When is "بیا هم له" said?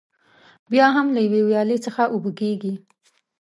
0.71-1.19